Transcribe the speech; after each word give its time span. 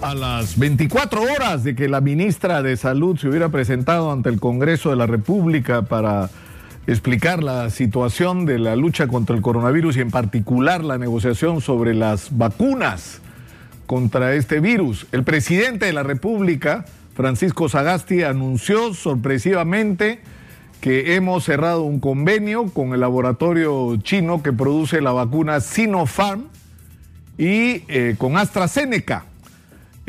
A 0.00 0.14
las 0.14 0.56
24 0.56 1.22
horas 1.22 1.64
de 1.64 1.74
que 1.74 1.88
la 1.88 2.00
ministra 2.00 2.62
de 2.62 2.76
Salud 2.76 3.18
se 3.18 3.28
hubiera 3.28 3.48
presentado 3.48 4.12
ante 4.12 4.28
el 4.28 4.38
Congreso 4.38 4.90
de 4.90 4.96
la 4.96 5.06
República 5.06 5.82
para 5.82 6.30
explicar 6.86 7.42
la 7.42 7.68
situación 7.70 8.46
de 8.46 8.60
la 8.60 8.76
lucha 8.76 9.08
contra 9.08 9.34
el 9.34 9.42
coronavirus 9.42 9.96
y 9.96 10.00
en 10.00 10.12
particular 10.12 10.84
la 10.84 10.98
negociación 10.98 11.60
sobre 11.60 11.94
las 11.94 12.38
vacunas 12.38 13.20
contra 13.86 14.34
este 14.34 14.60
virus, 14.60 15.06
el 15.12 15.24
presidente 15.24 15.86
de 15.86 15.92
la 15.92 16.04
República, 16.04 16.84
Francisco 17.14 17.68
Sagasti, 17.68 18.22
anunció 18.22 18.94
sorpresivamente 18.94 20.20
que 20.80 21.16
hemos 21.16 21.44
cerrado 21.44 21.82
un 21.82 21.98
convenio 21.98 22.66
con 22.66 22.92
el 22.92 23.00
laboratorio 23.00 23.96
chino 23.96 24.42
que 24.42 24.52
produce 24.52 25.00
la 25.00 25.10
vacuna 25.10 25.60
Sinopharm 25.60 26.44
y 27.36 27.82
eh, 27.88 28.14
con 28.16 28.36
AstraZeneca. 28.36 29.24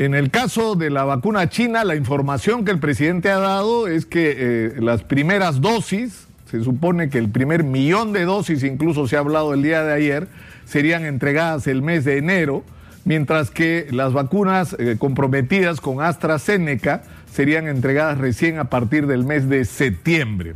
En 0.00 0.14
el 0.14 0.30
caso 0.30 0.76
de 0.76 0.88
la 0.88 1.04
vacuna 1.04 1.50
china, 1.50 1.84
la 1.84 1.94
información 1.94 2.64
que 2.64 2.70
el 2.70 2.78
presidente 2.78 3.28
ha 3.28 3.38
dado 3.38 3.86
es 3.86 4.06
que 4.06 4.34
eh, 4.34 4.72
las 4.78 5.02
primeras 5.02 5.60
dosis, 5.60 6.26
se 6.50 6.64
supone 6.64 7.10
que 7.10 7.18
el 7.18 7.28
primer 7.28 7.64
millón 7.64 8.14
de 8.14 8.24
dosis, 8.24 8.64
incluso 8.64 9.06
se 9.06 9.16
ha 9.16 9.18
hablado 9.18 9.52
el 9.52 9.62
día 9.62 9.82
de 9.82 9.92
ayer, 9.92 10.28
serían 10.64 11.04
entregadas 11.04 11.66
el 11.66 11.82
mes 11.82 12.06
de 12.06 12.16
enero, 12.16 12.64
mientras 13.04 13.50
que 13.50 13.88
las 13.90 14.14
vacunas 14.14 14.74
eh, 14.78 14.96
comprometidas 14.98 15.82
con 15.82 16.00
AstraZeneca 16.00 17.02
serían 17.30 17.68
entregadas 17.68 18.16
recién 18.16 18.58
a 18.58 18.70
partir 18.70 19.06
del 19.06 19.24
mes 19.24 19.50
de 19.50 19.66
septiembre. 19.66 20.54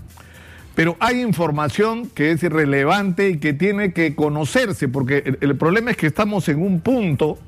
Pero 0.74 0.96
hay 1.00 1.20
información 1.20 2.08
que 2.08 2.30
es 2.30 2.42
irrelevante 2.42 3.28
y 3.28 3.36
que 3.36 3.52
tiene 3.52 3.92
que 3.92 4.14
conocerse, 4.14 4.88
porque 4.88 5.36
el 5.38 5.54
problema 5.56 5.90
es 5.90 5.98
que 5.98 6.06
estamos 6.06 6.48
en 6.48 6.62
un 6.62 6.80
punto 6.80 7.38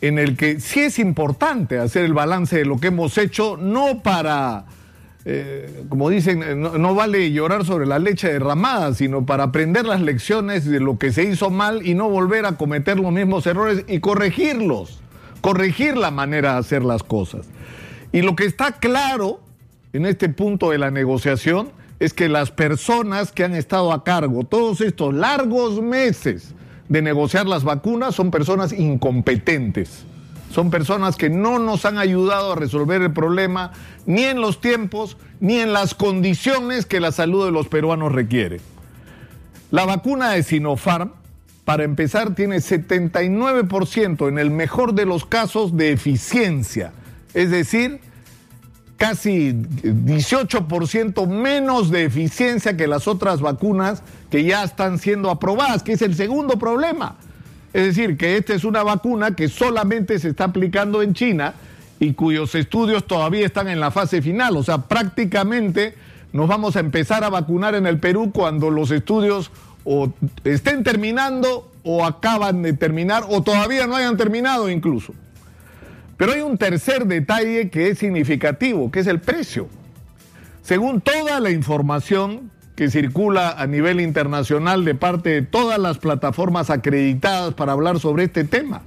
en 0.00 0.18
el 0.18 0.36
que 0.36 0.60
sí 0.60 0.80
es 0.80 0.98
importante 0.98 1.78
hacer 1.78 2.04
el 2.04 2.14
balance 2.14 2.56
de 2.56 2.64
lo 2.64 2.78
que 2.78 2.88
hemos 2.88 3.18
hecho, 3.18 3.56
no 3.56 4.02
para, 4.02 4.64
eh, 5.24 5.84
como 5.88 6.08
dicen, 6.08 6.60
no, 6.60 6.78
no, 6.78 6.94
vale 6.94 7.30
llorar 7.32 7.64
sobre 7.64 7.86
la 7.86 7.98
leche 7.98 8.32
derramada, 8.32 8.94
sino 8.94 9.26
para 9.26 9.44
aprender 9.44 9.84
las 9.84 10.00
lecciones 10.00 10.64
de 10.64 10.80
lo 10.80 10.98
que 10.98 11.12
se 11.12 11.24
hizo 11.24 11.50
mal 11.50 11.86
y 11.86 11.94
no 11.94 12.08
volver 12.08 12.46
a 12.46 12.52
cometer 12.52 12.98
los 12.98 13.12
mismos 13.12 13.46
errores 13.46 13.84
y 13.88 14.00
corregirlos, 14.00 15.00
corregir 15.42 15.96
la 15.96 16.10
manera 16.10 16.54
de 16.54 16.58
hacer 16.60 16.82
las 16.82 17.02
cosas. 17.02 17.46
Y 18.12 18.22
lo 18.22 18.34
que 18.36 18.44
está 18.44 18.72
claro 18.72 19.40
en 19.92 20.06
este 20.06 20.28
punto 20.28 20.70
de 20.70 20.78
la 20.78 20.90
negociación 20.90 21.70
es 21.98 22.14
que 22.14 22.28
las 22.28 22.50
personas 22.50 23.30
que 23.30 23.44
han 23.44 23.54
estado 23.54 23.92
a 23.92 24.02
cargo 24.02 24.44
todos 24.44 24.80
estos 24.80 25.14
largos 25.14 25.82
meses, 25.82 26.54
de 26.90 27.02
negociar 27.02 27.46
las 27.46 27.62
vacunas 27.62 28.16
son 28.16 28.30
personas 28.32 28.72
incompetentes. 28.72 30.04
Son 30.52 30.70
personas 30.70 31.16
que 31.16 31.30
no 31.30 31.60
nos 31.60 31.84
han 31.84 31.98
ayudado 31.98 32.52
a 32.52 32.56
resolver 32.56 33.00
el 33.00 33.12
problema 33.12 33.70
ni 34.06 34.24
en 34.24 34.40
los 34.40 34.60
tiempos 34.60 35.16
ni 35.38 35.60
en 35.60 35.72
las 35.72 35.94
condiciones 35.94 36.86
que 36.86 36.98
la 36.98 37.12
salud 37.12 37.46
de 37.46 37.52
los 37.52 37.68
peruanos 37.68 38.10
requiere. 38.10 38.60
La 39.70 39.86
vacuna 39.86 40.30
de 40.30 40.42
Sinopharm, 40.42 41.12
para 41.64 41.84
empezar, 41.84 42.34
tiene 42.34 42.56
79% 42.56 44.28
en 44.28 44.38
el 44.40 44.50
mejor 44.50 44.94
de 44.94 45.06
los 45.06 45.24
casos 45.24 45.76
de 45.76 45.92
eficiencia. 45.92 46.92
Es 47.34 47.52
decir, 47.52 48.00
casi 49.00 49.54
18% 49.54 51.26
menos 51.26 51.90
de 51.90 52.04
eficiencia 52.04 52.76
que 52.76 52.86
las 52.86 53.08
otras 53.08 53.40
vacunas 53.40 54.02
que 54.30 54.44
ya 54.44 54.62
están 54.62 54.98
siendo 54.98 55.30
aprobadas, 55.30 55.82
que 55.82 55.92
es 55.92 56.02
el 56.02 56.14
segundo 56.14 56.58
problema. 56.58 57.16
Es 57.72 57.86
decir, 57.86 58.18
que 58.18 58.36
esta 58.36 58.52
es 58.52 58.62
una 58.62 58.82
vacuna 58.82 59.34
que 59.34 59.48
solamente 59.48 60.18
se 60.18 60.28
está 60.28 60.44
aplicando 60.44 61.00
en 61.00 61.14
China 61.14 61.54
y 61.98 62.12
cuyos 62.12 62.54
estudios 62.54 63.06
todavía 63.06 63.46
están 63.46 63.68
en 63.68 63.80
la 63.80 63.90
fase 63.90 64.20
final. 64.20 64.54
O 64.58 64.62
sea, 64.62 64.82
prácticamente 64.82 65.94
nos 66.34 66.46
vamos 66.46 66.76
a 66.76 66.80
empezar 66.80 67.24
a 67.24 67.30
vacunar 67.30 67.74
en 67.74 67.86
el 67.86 67.98
Perú 68.00 68.32
cuando 68.34 68.68
los 68.68 68.90
estudios 68.90 69.50
o 69.84 70.12
estén 70.44 70.84
terminando 70.84 71.72
o 71.84 72.04
acaban 72.04 72.60
de 72.60 72.74
terminar 72.74 73.24
o 73.30 73.42
todavía 73.42 73.86
no 73.86 73.96
hayan 73.96 74.18
terminado 74.18 74.68
incluso. 74.68 75.14
Pero 76.20 76.32
hay 76.32 76.42
un 76.42 76.58
tercer 76.58 77.06
detalle 77.06 77.70
que 77.70 77.88
es 77.88 77.98
significativo, 77.98 78.90
que 78.90 79.00
es 79.00 79.06
el 79.06 79.20
precio. 79.20 79.68
Según 80.60 81.00
toda 81.00 81.40
la 81.40 81.48
información 81.48 82.50
que 82.76 82.90
circula 82.90 83.52
a 83.52 83.66
nivel 83.66 84.02
internacional 84.02 84.84
de 84.84 84.94
parte 84.94 85.30
de 85.30 85.40
todas 85.40 85.78
las 85.78 85.96
plataformas 85.96 86.68
acreditadas 86.68 87.54
para 87.54 87.72
hablar 87.72 88.00
sobre 88.00 88.24
este 88.24 88.44
tema, 88.44 88.82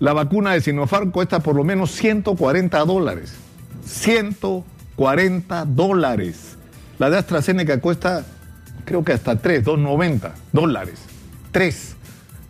la 0.00 0.12
vacuna 0.12 0.52
de 0.52 0.60
Sinopharm 0.60 1.12
cuesta 1.12 1.40
por 1.40 1.56
lo 1.56 1.64
menos 1.64 1.92
140 1.92 2.84
dólares. 2.84 3.32
140 3.86 5.64
dólares. 5.64 6.58
La 6.98 7.08
de 7.08 7.16
AstraZeneca 7.16 7.80
cuesta, 7.80 8.26
creo 8.84 9.02
que 9.02 9.14
hasta 9.14 9.38
3, 9.38 9.64
290 9.64 10.34
dólares. 10.52 11.00
3. 11.52 11.95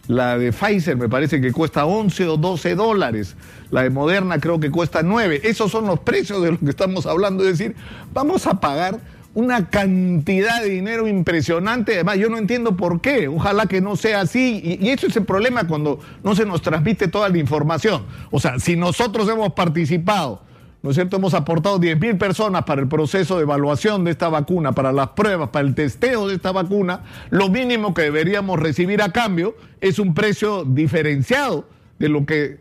La 0.08 0.38
de 0.38 0.52
Pfizer 0.52 0.96
me 0.96 1.08
parece 1.08 1.40
que 1.40 1.52
cuesta 1.52 1.84
11 1.84 2.28
o 2.28 2.36
12 2.36 2.74
dólares. 2.74 3.36
La 3.70 3.82
de 3.82 3.90
Moderna 3.90 4.38
creo 4.38 4.60
que 4.60 4.70
cuesta 4.70 5.02
9. 5.02 5.40
Esos 5.44 5.70
son 5.70 5.86
los 5.86 6.00
precios 6.00 6.42
de 6.42 6.52
los 6.52 6.60
que 6.60 6.70
estamos 6.70 7.06
hablando. 7.06 7.44
Es 7.44 7.58
decir, 7.58 7.74
vamos 8.12 8.46
a 8.46 8.60
pagar 8.60 9.00
una 9.34 9.68
cantidad 9.68 10.62
de 10.62 10.70
dinero 10.70 11.08
impresionante. 11.08 11.94
Además, 11.94 12.18
yo 12.18 12.30
no 12.30 12.38
entiendo 12.38 12.76
por 12.76 13.00
qué. 13.00 13.28
Ojalá 13.28 13.66
que 13.66 13.80
no 13.80 13.96
sea 13.96 14.20
así. 14.20 14.60
Y, 14.62 14.86
y, 14.86 14.90
eso 14.90 15.08
es 15.08 15.16
el 15.16 15.24
problema 15.24 15.66
cuando 15.66 15.98
no 16.22 16.36
se 16.36 16.46
nos 16.46 16.62
transmite 16.62 17.08
toda 17.08 17.28
la 17.28 17.38
información. 17.38 18.04
O 18.30 18.38
sea, 18.38 18.60
si 18.60 18.76
nosotros 18.76 19.28
hemos 19.28 19.52
participado, 19.54 20.45
¿no 20.86 20.90
es 20.90 20.94
cierto? 20.94 21.16
Hemos 21.16 21.34
aportado 21.34 21.80
10 21.80 21.98
mil 21.98 22.16
personas 22.16 22.62
para 22.62 22.80
el 22.80 22.86
proceso 22.86 23.38
de 23.38 23.42
evaluación 23.42 24.04
de 24.04 24.12
esta 24.12 24.28
vacuna, 24.28 24.70
para 24.70 24.92
las 24.92 25.08
pruebas, 25.08 25.48
para 25.48 25.66
el 25.66 25.74
testeo 25.74 26.28
de 26.28 26.36
esta 26.36 26.52
vacuna. 26.52 27.00
Lo 27.30 27.48
mínimo 27.48 27.92
que 27.92 28.02
deberíamos 28.02 28.60
recibir 28.60 29.02
a 29.02 29.10
cambio 29.10 29.56
es 29.80 29.98
un 29.98 30.14
precio 30.14 30.62
diferenciado 30.64 31.68
de 31.98 32.08
lo 32.08 32.24
que 32.24 32.60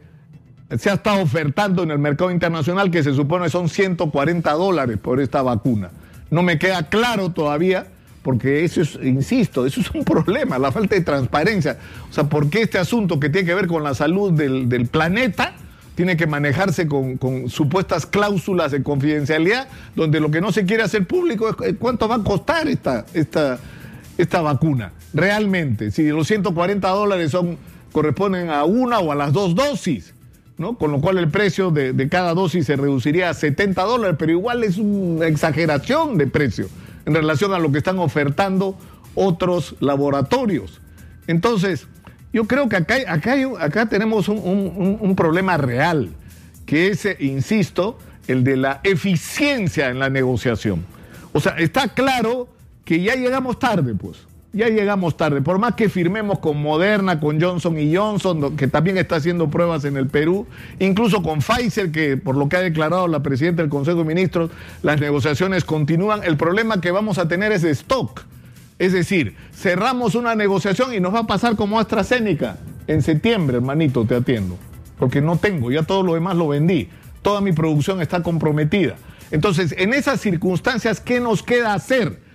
se 0.75 0.89
ha 0.89 0.93
estado 0.93 1.21
ofertando 1.21 1.83
en 1.83 1.91
el 1.91 1.99
mercado 1.99 2.31
internacional, 2.31 2.89
que 2.89 3.03
se 3.03 3.13
supone 3.13 3.47
son 3.49 3.69
140 3.69 4.51
dólares 4.53 4.97
por 4.97 5.21
esta 5.21 5.43
vacuna. 5.43 5.91
No 6.31 6.41
me 6.41 6.57
queda 6.57 6.89
claro 6.89 7.29
todavía, 7.29 7.85
porque 8.23 8.63
eso 8.63 8.81
es, 8.81 8.97
insisto, 9.03 9.67
eso 9.67 9.81
es 9.81 9.91
un 9.91 10.03
problema, 10.03 10.57
la 10.57 10.71
falta 10.71 10.95
de 10.95 11.01
transparencia. 11.01 11.77
O 12.09 12.11
sea, 12.11 12.23
¿por 12.23 12.49
qué 12.49 12.63
este 12.63 12.79
asunto 12.79 13.19
que 13.19 13.29
tiene 13.29 13.45
que 13.45 13.53
ver 13.53 13.67
con 13.67 13.83
la 13.83 13.93
salud 13.93 14.33
del 14.33 14.87
planeta 14.87 15.54
tiene 15.95 16.17
que 16.17 16.27
manejarse 16.27 16.87
con, 16.87 17.49
supuestas 17.49 18.05
cláusulas 18.05 18.71
de 18.71 18.83
confidencialidad, 18.83 19.67
donde 19.95 20.19
lo 20.19 20.29
que 20.29 20.41
no 20.41 20.51
se 20.51 20.65
quiere 20.65 20.83
hacer 20.83 21.07
público 21.07 21.55
es 21.63 21.75
cuánto 21.79 22.07
va 22.07 22.15
a 22.15 22.23
costar 22.23 22.67
esta, 22.67 23.05
esta, 23.13 23.59
esta 24.17 24.41
vacuna? 24.41 24.91
Realmente, 25.13 25.91
si 25.91 26.07
los 26.09 26.27
140 26.27 26.87
dólares 26.89 27.31
son, 27.31 27.57
corresponden 27.91 28.49
a 28.49 28.65
una 28.65 28.99
o 28.99 29.11
a 29.11 29.15
las 29.15 29.33
dos 29.33 29.55
dosis. 29.55 30.13
¿no? 30.57 30.77
Con 30.77 30.91
lo 30.91 31.01
cual 31.01 31.17
el 31.17 31.29
precio 31.29 31.69
de, 31.69 31.91
de, 31.91 32.07
cada 32.07 32.33
dosis 32.33 32.65
se 32.65 32.77
reduciría 32.77 33.29
a 33.29 33.33
70 33.33 33.81
dólares, 33.83 34.15
pero 34.17 34.31
igual 34.31 34.63
es 34.63 34.77
una 34.77 35.27
exageración 35.27 36.17
de 36.17 36.27
precio 36.27 36.69
en 37.05 37.13
relación 37.13 37.53
a 37.53 37.59
lo 37.59 37.73
que 37.73 37.79
están 37.79 37.99
ofertando 37.99 38.77
otros 39.15 39.75
laboratorios. 39.81 40.79
Entonces, 41.27 41.87
yo 42.35 42.43
creo 42.47 42.67
que 42.67 42.75
acá, 42.75 43.85
tenemos 43.85 44.27
un, 44.27 45.13
problema 45.15 45.55
real, 45.55 46.09
que 46.65 46.89
es, 46.89 47.07
insisto, 47.21 47.97
el 48.27 48.43
de 48.43 48.57
la 48.57 48.81
eficiencia 48.83 49.87
en 49.87 49.99
la 49.99 50.09
negociación. 50.09 50.83
O 51.31 51.39
sea, 51.39 51.53
está 51.53 51.87
claro 51.87 52.49
que 52.83 53.01
ya 53.01 53.15
llegamos 53.15 53.57
tarde, 53.57 53.95
pues 53.95 54.17
ya 54.51 54.67
llegamos 54.67 55.15
tarde. 55.15 55.41
Por 55.41 55.59
más 55.59 55.75
que 55.75 55.87
firmemos 55.87 56.39
con 56.39 56.61
Moderna, 56.61 57.21
con 57.21 57.39
Johnson 57.39 57.79
y 57.79 57.95
Johnson, 57.95 58.57
que 58.57 58.67
también 58.67 58.97
está 58.97 59.15
haciendo 59.15 59.49
pruebas 59.49 59.85
en 59.85 59.95
el 59.95 60.07
Perú, 60.07 60.45
incluso 60.79 61.23
con 61.23 61.39
Pfizer, 61.39 61.89
que 61.89 62.17
por 62.17 62.35
lo 62.35 62.49
que 62.49 62.57
ha 62.57 62.61
declarado 62.61 63.07
la 63.07 63.23
presidenta 63.23 63.61
del 63.61 63.69
Consejo 63.69 63.99
de 63.99 64.03
Ministros, 64.03 64.51
las 64.83 64.99
negociaciones 64.99 65.63
continúan. 65.63 66.21
El 66.25 66.35
problema 66.35 66.81
que 66.81 66.91
vamos 66.91 67.17
a 67.17 67.29
tener 67.29 67.53
es 67.53 67.61
de 67.61 67.71
stock. 67.71 68.25
Es 68.77 68.93
decir, 68.93 69.35
cerramos 69.53 70.15
una 70.15 70.35
negociación 70.35 70.93
y 70.93 70.99
nos 70.99 71.13
va 71.13 71.19
a 71.19 71.27
pasar 71.27 71.55
como 71.55 71.79
AstraZeneca. 71.79 72.57
En 72.87 73.01
septiembre, 73.01 73.57
hermanito, 73.57 74.05
te 74.05 74.15
atiendo. 74.15 74.57
Porque 74.99 75.21
no 75.21 75.37
tengo, 75.37 75.71
ya 75.71 75.83
todo 75.83 76.03
lo 76.03 76.13
demás 76.13 76.35
lo 76.35 76.49
vendí. 76.49 76.89
Toda 77.21 77.41
mi 77.41 77.51
producción 77.51 78.01
está 78.01 78.21
comprometida. 78.21 78.95
Entonces, 79.31 79.73
en 79.77 79.93
esas 79.93 80.21
circunstancias, 80.21 80.99
¿qué 80.99 81.19
nos 81.19 81.41
queda 81.41 81.73
hacer? 81.73 82.25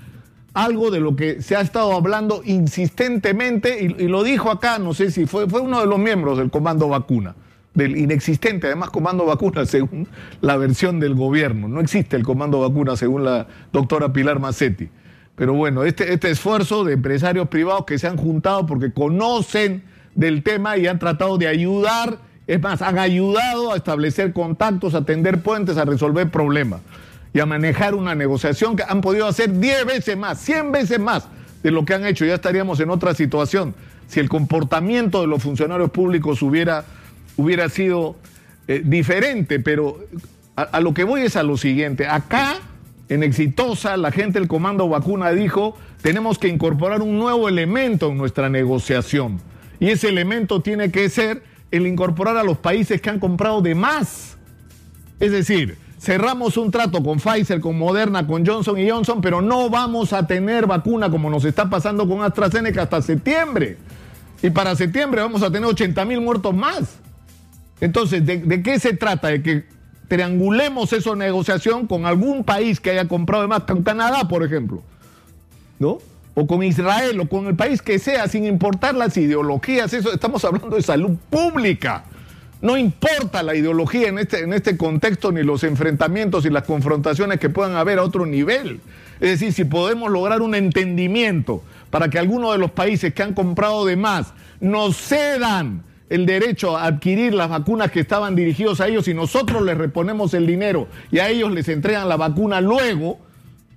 algo 0.55 0.91
de 0.91 1.01
lo 1.01 1.17
que 1.17 1.43
se 1.43 1.57
ha 1.57 1.61
estado 1.61 1.93
hablando 1.93 2.43
insistentemente, 2.45 3.83
y, 3.83 4.09
lo 4.09 4.23
dijo 4.23 4.51
acá, 4.51 4.79
no 4.79 4.95
sé 4.95 5.11
si 5.11 5.27
fue, 5.27 5.49
fue 5.49 5.61
uno 5.61 5.81
de 5.81 5.87
los 5.87 5.99
miembros 5.99 6.39
del 6.39 6.51
Comando 6.51 6.89
Vacuna, 6.89 7.37
del 7.75 7.97
inexistente, 7.97 8.67
además, 8.67 8.91
Comando 8.91 9.25
Vacuna, 9.27 9.65
según 9.67 10.09
la 10.41 10.57
versión 10.57 11.01
del 11.01 11.15
gobierno. 11.15 11.69
No 11.69 11.81
existe 11.81 12.17
el 12.17 12.25
Comando 12.25 12.61
Vacuna, 12.61 12.97
según 12.97 13.25
la 13.25 13.47
doctora 13.73 14.13
Pilar 14.13 14.41
Macetti. 14.41 14.89
Pero 15.41 15.55
bueno, 15.55 15.85
este, 15.85 16.13
este 16.13 16.31
esfuerzo 16.31 16.85
de 16.85 16.93
empresarios 16.93 17.49
privados 17.49 17.87
que 17.87 17.99
se 17.99 18.07
han 18.07 18.19
juntado 18.19 18.67
porque 18.67 18.93
conocen 18.93 19.83
del 20.15 20.43
tema 20.43 20.77
y 20.77 20.87
han 20.87 20.99
tratado 20.99 21.39
de 21.39 21.49
ayudar 21.49 22.19
Es 22.47 22.61
más, 22.61 22.83
han 22.83 22.99
ayudado 22.99 23.73
a 23.73 23.77
establecer 23.77 24.35
contactos, 24.35 24.95
a 24.95 25.07
tender 25.07 25.41
puentes, 25.41 25.79
a 25.79 25.87
resolver 25.87 26.31
problemas 26.31 26.83
y 27.33 27.41
a 27.41 27.47
manejar 27.47 27.95
una 27.95 28.15
negociación 28.15 28.77
que 28.77 28.83
han 28.87 29.01
podido 29.01 29.27
hacer 29.27 29.59
10 29.59 29.87
veces 29.87 30.15
más, 30.15 30.39
100 30.41 30.73
veces 30.73 31.01
más 31.01 31.27
de 31.63 31.71
lo 31.71 31.87
que 31.87 31.95
han 31.95 32.05
hecho. 32.05 32.27
Ya 32.27 32.35
estaríamos 32.35 32.79
en 32.81 32.91
otra 32.91 33.15
situación 33.15 33.75
si 34.09 34.21
el 34.21 34.29
comportamiento 34.29 35.23
de 35.23 35.27
los 35.27 35.43
funcionarios 35.43 35.91
públicos 35.91 36.43
hubiera, 36.43 36.85
hubiera 37.39 37.71
sido 37.71 38.15
eh, 38.69 38.83
diferente, 38.85 39.59
pero 39.59 40.01
a, 40.55 40.65
a 40.65 40.81
lo 40.81 40.93
que 40.93 41.05
voy 41.05 41.23
es 41.23 41.37
a 41.37 41.43
lo 41.43 41.57
siguiente. 41.57 42.07
Acá, 42.07 42.59
en 43.11 43.25
Exitosa, 43.25 43.97
la 43.97 44.13
gente 44.13 44.39
del 44.39 44.47
Comando 44.47 44.89
Vacuna 44.89 45.33
dijo, 45.33 45.77
tenemos 46.01 46.39
que 46.39 46.47
incorporar 46.47 47.03
un 47.03 47.19
nuevo 47.19 47.49
elemento 47.49 48.09
en 48.09 48.17
nuestra 48.17 48.49
negociación. 48.49 49.41
Y 49.81 49.89
ese 49.89 50.09
elemento 50.09 50.61
tiene 50.63 50.93
que 50.93 51.11
ser 51.11 51.43
el 51.73 51.89
incorporar 51.89 52.37
a 52.37 52.45
los 52.45 52.59
países 52.59 53.01
que 53.01 53.11
han 53.11 53.19
comprado 53.19 53.63
de 53.63 53.75
más. 53.75 54.37
Es 55.19 55.33
decir, 55.33 55.77
cerramos 55.99 56.57
un 56.57 56.71
trato 56.71 57.03
con 57.03 57.19
Pfizer, 57.19 57.61
con 57.61 57.77
Moderna, 57.77 58.29
con 58.29 58.47
Johnson 58.47 58.79
y 58.79 58.89
Johnson, 58.89 59.21
pero 59.21 59.43
no 59.43 59.69
vamos 59.69 60.13
a 60.13 60.29
tener 60.29 60.69
vacuna 60.69 61.11
como 61.11 61.29
nos 61.31 61.45
está 61.45 61.69
pasando 61.69 62.09
con 62.09 62.23
AstraZeneca 62.23 62.83
hasta 62.83 63.03
septiembre. 63.03 63.77
Y 64.41 64.51
para 64.51 64.77
septiembre 64.77 65.21
vamos 65.21 65.43
a 65.43 65.51
tener 65.51 65.69
80 65.69 66.05
mil 66.05 66.21
muertos 66.21 66.55
más. 66.55 66.99
Entonces, 67.81 68.25
¿de, 68.25 68.39
¿de, 68.39 68.63
qué 68.63 68.79
se 68.79 68.95
trata? 68.95 69.29
De 69.29 69.43
que 69.43 69.80
triangulemos 70.11 70.93
esa 70.93 71.15
negociación 71.15 71.87
con 71.87 72.05
algún 72.05 72.43
país 72.43 72.81
que 72.81 72.91
haya 72.91 73.07
comprado 73.07 73.43
de 73.43 73.49
más, 73.49 73.63
con 73.63 73.85
Canadá, 73.85 74.27
por 74.27 74.43
ejemplo. 74.43 74.83
¿No? 75.79 75.99
O 76.35 76.49
con 76.49 76.65
Israel, 76.65 77.21
o 77.21 77.29
con 77.29 77.47
el 77.47 77.55
país 77.55 77.81
que 77.81 78.01
sea, 78.01 78.27
sin 78.27 78.45
importar 78.45 78.97
las 78.97 79.17
ideologías. 79.17 79.93
Eso, 79.93 80.13
estamos 80.13 80.45
hablando 80.45 80.75
de 80.75 80.83
salud 80.83 81.17
pública. 81.31 82.07
No 82.61 82.77
importa 82.77 83.45
la 83.45 83.55
ideología 83.55 84.09
en 84.09 84.19
este, 84.19 84.41
en 84.41 84.53
este 84.53 84.77
contexto, 84.77 85.31
ni 85.31 85.45
los 85.45 85.63
enfrentamientos 85.63 86.45
y 86.45 86.51
las 86.51 86.65
confrontaciones 86.65 87.39
que 87.39 87.49
puedan 87.49 87.77
haber 87.77 88.01
a 88.01 88.03
otro 88.03 88.27
nivel. 88.27 88.81
Es 89.21 89.31
decir, 89.31 89.53
si 89.53 89.65
podemos 89.65 90.11
lograr 90.11 90.43
un 90.43 90.57
entendimiento 90.57 91.63
para 91.89 92.11
que 92.11 92.19
algunos 92.19 92.51
de 92.51 92.59
los 92.59 92.73
países 92.73 93.15
que 93.15 93.23
han 93.23 93.33
comprado 93.33 93.87
de 93.87 93.95
más 93.95 94.33
nos 94.61 94.97
cedan 94.97 95.85
el 96.11 96.27
derecho 96.27 96.77
a 96.77 96.87
adquirir 96.87 97.33
las 97.33 97.49
vacunas 97.49 97.91
que 97.91 98.01
estaban 98.01 98.35
dirigidos 98.35 98.81
a 98.81 98.89
ellos 98.89 99.09
y 99.09 99.15
nosotros 99.15 99.63
les 99.63 99.79
reponemos 99.79 100.35
el 100.35 100.47
dinero 100.47 100.89
y 101.11 101.21
a 101.21 101.29
ellos 101.29 101.53
les 101.53 101.69
entregan 101.69 102.09
la 102.09 102.17
vacuna 102.17 102.61
luego, 102.61 103.19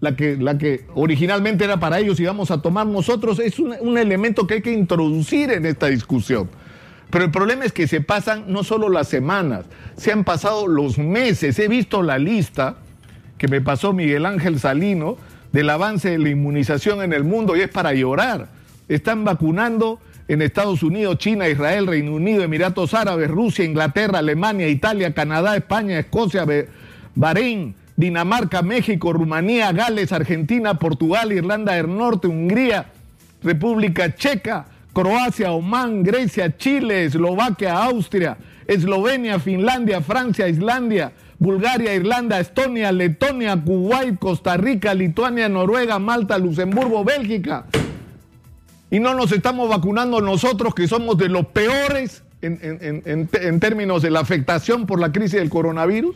la 0.01 0.15
que, 0.15 0.35
la 0.35 0.57
que 0.57 0.85
originalmente 0.95 1.63
era 1.63 1.79
para 1.79 1.99
ellos 1.99 2.19
y 2.19 2.25
vamos 2.25 2.51
a 2.51 2.61
tomar 2.61 2.87
nosotros, 2.87 3.39
es 3.39 3.59
un, 3.59 3.75
un 3.79 3.97
elemento 3.97 4.45
que 4.47 4.55
hay 4.55 4.61
que 4.61 4.73
introducir 4.73 5.51
en 5.51 5.65
esta 5.65 5.87
discusión. 5.87 6.49
Pero 7.11 7.25
el 7.25 7.31
problema 7.31 7.63
es 7.63 7.71
que 7.71 7.87
se 7.87 8.01
pasan 8.01 8.45
no 8.47 8.63
solo 8.63 8.89
las 8.89 9.07
semanas, 9.07 9.65
se 9.95 10.11
han 10.11 10.23
pasado 10.23 10.67
los 10.67 10.97
meses. 10.97 11.59
He 11.59 11.67
visto 11.67 12.01
la 12.01 12.17
lista 12.17 12.77
que 13.37 13.47
me 13.47 13.61
pasó 13.61 13.93
Miguel 13.93 14.25
Ángel 14.25 14.59
Salino 14.59 15.17
del 15.51 15.69
avance 15.69 16.09
de 16.09 16.17
la 16.17 16.29
inmunización 16.29 17.03
en 17.03 17.13
el 17.13 17.23
mundo 17.23 17.55
y 17.55 17.61
es 17.61 17.69
para 17.69 17.93
llorar. 17.93 18.47
Están 18.89 19.23
vacunando 19.23 19.99
en 20.27 20.41
Estados 20.41 20.83
Unidos, 20.83 21.17
China, 21.17 21.47
Israel, 21.47 21.87
Reino 21.87 22.13
Unido, 22.13 22.43
Emiratos 22.43 22.93
Árabes, 22.93 23.29
Rusia, 23.29 23.65
Inglaterra, 23.65 24.19
Alemania, 24.19 24.67
Italia, 24.67 25.13
Canadá, 25.13 25.55
España, 25.55 25.99
Escocia, 25.99 26.45
Bahrein, 27.15 27.75
Dinamarca, 27.95 28.61
México, 28.61 29.13
Rumanía, 29.13 29.71
Gales, 29.71 30.11
Argentina, 30.11 30.79
Portugal, 30.79 31.31
Irlanda 31.31 31.73
del 31.73 31.95
Norte, 31.95 32.27
Hungría, 32.27 32.87
República 33.43 34.15
Checa, 34.15 34.65
Croacia, 34.93 35.51
Oman, 35.51 36.03
Grecia, 36.03 36.55
Chile, 36.57 37.05
Eslovaquia, 37.05 37.83
Austria, 37.83 38.37
Eslovenia, 38.67 39.39
Finlandia, 39.39 40.01
Francia, 40.01 40.47
Islandia, 40.47 41.11
Bulgaria, 41.37 41.93
Irlanda, 41.93 42.39
Estonia, 42.39 42.91
Letonia, 42.91 43.57
Kuwait, 43.57 44.17
Costa 44.17 44.55
Rica, 44.55 44.93
Lituania, 44.93 45.49
Noruega, 45.49 45.99
Malta, 45.99 46.37
Luxemburgo, 46.37 47.03
Bélgica. 47.03 47.65
Y 48.93 48.99
no 48.99 49.15
nos 49.15 49.31
estamos 49.31 49.69
vacunando 49.69 50.21
nosotros, 50.21 50.75
que 50.75 50.87
somos 50.87 51.17
de 51.17 51.27
los 51.27 51.47
peores 51.47 52.21
en, 52.43 52.59
en, 52.61 53.01
en, 53.05 53.27
en 53.33 53.59
términos 53.59 54.03
de 54.03 54.11
la 54.11 54.19
afectación 54.19 54.85
por 54.85 54.99
la 54.99 55.11
crisis 55.11 55.39
del 55.39 55.49
coronavirus. 55.49 56.15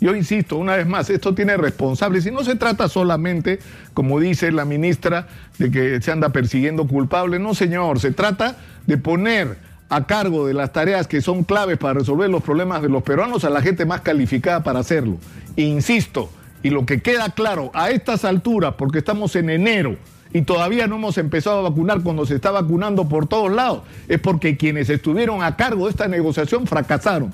Yo 0.00 0.16
insisto, 0.16 0.56
una 0.56 0.74
vez 0.74 0.86
más, 0.86 1.10
esto 1.10 1.34
tiene 1.34 1.58
responsables 1.58 2.24
y 2.24 2.30
no 2.30 2.42
se 2.42 2.56
trata 2.56 2.88
solamente, 2.88 3.58
como 3.92 4.18
dice 4.20 4.52
la 4.52 4.64
ministra, 4.64 5.28
de 5.58 5.70
que 5.70 6.00
se 6.00 6.12
anda 6.12 6.30
persiguiendo 6.30 6.86
culpables. 6.86 7.42
No, 7.42 7.54
señor, 7.54 8.00
se 8.00 8.12
trata 8.12 8.56
de 8.86 8.96
poner 8.96 9.58
a 9.90 10.06
cargo 10.06 10.46
de 10.46 10.54
las 10.54 10.72
tareas 10.72 11.06
que 11.06 11.20
son 11.20 11.44
claves 11.44 11.76
para 11.76 11.92
resolver 11.92 12.30
los 12.30 12.42
problemas 12.42 12.80
de 12.80 12.88
los 12.88 13.02
peruanos 13.02 13.44
a 13.44 13.50
la 13.50 13.60
gente 13.60 13.84
más 13.84 14.00
calificada 14.00 14.64
para 14.64 14.78
hacerlo. 14.78 15.18
Insisto, 15.56 16.30
y 16.62 16.70
lo 16.70 16.86
que 16.86 17.02
queda 17.02 17.28
claro 17.34 17.70
a 17.74 17.90
estas 17.90 18.24
alturas, 18.24 18.76
porque 18.78 19.00
estamos 19.00 19.36
en 19.36 19.50
enero 19.50 19.98
y 20.34 20.42
todavía 20.42 20.86
no 20.86 20.96
hemos 20.96 21.16
empezado 21.16 21.60
a 21.60 21.70
vacunar 21.70 22.02
cuando 22.02 22.26
se 22.26 22.34
está 22.34 22.50
vacunando 22.50 23.08
por 23.08 23.26
todos 23.26 23.50
lados, 23.50 23.82
es 24.08 24.20
porque 24.20 24.58
quienes 24.58 24.90
estuvieron 24.90 25.42
a 25.42 25.56
cargo 25.56 25.84
de 25.84 25.92
esta 25.92 26.08
negociación 26.08 26.66
fracasaron 26.66 27.32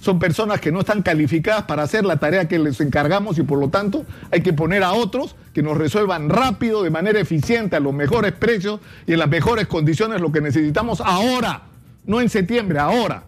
son 0.00 0.18
personas 0.18 0.60
que 0.60 0.72
no 0.72 0.80
están 0.80 1.02
calificadas 1.02 1.62
para 1.62 1.84
hacer 1.84 2.04
la 2.04 2.16
tarea 2.16 2.48
que 2.48 2.58
les 2.58 2.80
encargamos 2.80 3.38
y 3.38 3.44
por 3.44 3.60
lo 3.60 3.68
tanto 3.68 4.04
hay 4.32 4.42
que 4.42 4.52
poner 4.52 4.82
a 4.82 4.94
otros 4.94 5.36
que 5.54 5.62
nos 5.62 5.78
resuelvan 5.78 6.28
rápido, 6.28 6.82
de 6.82 6.90
manera 6.90 7.20
eficiente, 7.20 7.76
a 7.76 7.80
los 7.80 7.94
mejores 7.94 8.32
precios 8.32 8.80
y 9.06 9.12
en 9.12 9.20
las 9.20 9.28
mejores 9.28 9.68
condiciones 9.68 10.20
lo 10.20 10.32
que 10.32 10.40
necesitamos 10.40 11.00
ahora, 11.00 11.62
no 12.04 12.20
en 12.20 12.28
septiembre, 12.28 12.80
ahora. 12.80 13.20